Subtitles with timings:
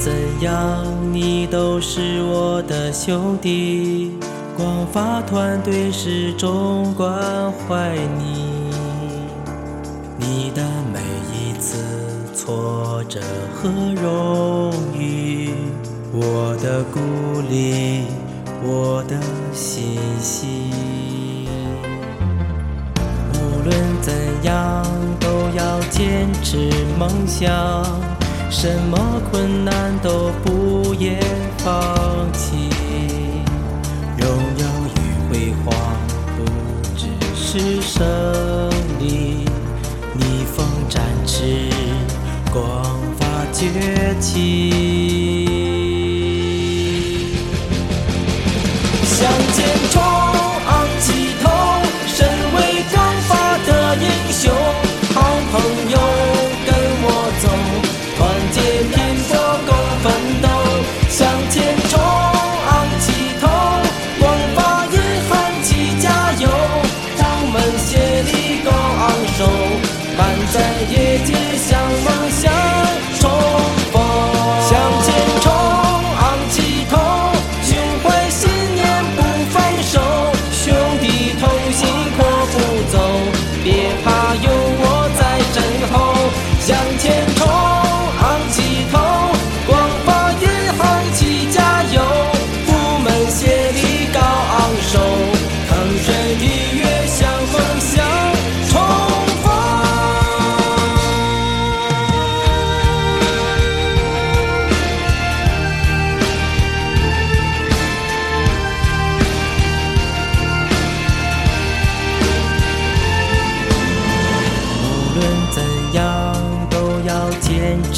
[0.00, 0.10] 怎
[0.40, 4.12] 样你都是我的兄弟，
[4.56, 7.12] 光发团队始终关
[7.52, 8.70] 怀你。
[10.16, 11.00] 你的每
[11.34, 11.76] 一次
[12.34, 13.20] 挫折
[13.52, 13.68] 和
[14.00, 15.50] 荣誉，
[16.14, 16.98] 我的鼓
[17.50, 18.04] 励，
[18.62, 19.20] 我的
[19.52, 20.72] 信心。
[23.34, 24.82] 无论怎样，
[25.20, 26.56] 都要坚持
[26.98, 27.84] 梦想，
[28.52, 31.18] 什么困难都不言
[31.58, 31.72] 放
[32.32, 32.68] 弃。
[34.18, 34.28] 荣
[34.58, 34.98] 耀与
[35.30, 35.72] 辉煌
[36.36, 36.44] 不
[36.96, 38.04] 只是胜
[38.98, 39.46] 利，
[40.14, 41.70] 逆风展翅，
[42.52, 42.84] 光
[43.18, 44.34] 发崛起。
[49.04, 49.58] 向前
[49.90, 50.02] 冲，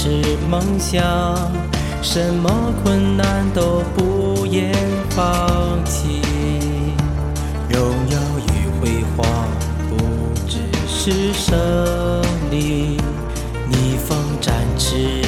[0.04, 0.08] 是
[0.50, 1.00] 梦想，
[2.02, 4.74] 什么困难都不言
[5.10, 5.24] 放
[5.84, 6.20] 弃。
[7.70, 7.80] 荣
[8.10, 8.18] 耀
[8.48, 9.24] 与辉煌
[9.88, 9.94] 不
[10.48, 10.58] 只
[10.88, 11.54] 是胜
[12.50, 13.00] 利，
[13.68, 15.22] 逆风展翅，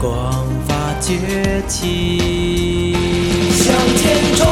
[0.00, 2.94] 光发崛起。
[3.50, 4.46] 向前冲，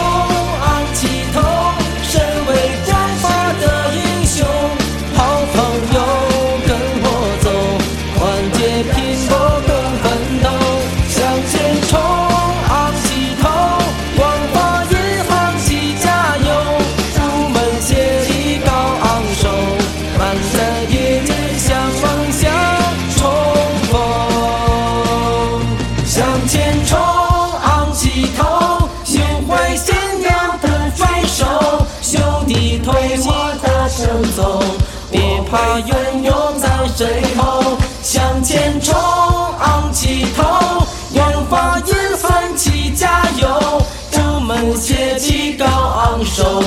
[35.57, 37.79] 别怕拥有在身后。
[38.03, 46.63] 向前冲，昂起头，光发银行齐加油，部门协力高昂首，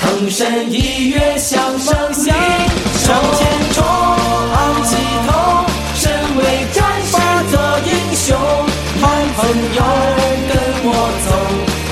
[0.00, 1.78] 腾身一跃向梦
[2.12, 2.34] 想。
[3.02, 4.96] 向前冲，昂起
[5.26, 5.64] 头，
[5.96, 7.16] 身为战士
[7.50, 8.36] 的英雄，
[9.00, 9.02] 好
[9.36, 9.82] 朋友
[10.48, 10.52] 跟
[10.84, 10.88] 我
[11.24, 11.28] 走，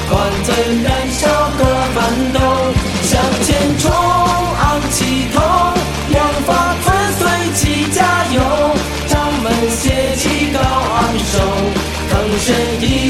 [0.08, 0.10] 团
[0.44, 0.48] 结
[0.84, 1.20] 燃烧
[1.58, 1.60] 各
[1.94, 1.98] 奋
[2.32, 2.36] 斗。
[3.02, 3.10] 向
[3.44, 3.90] 前冲，
[12.44, 13.01] 谁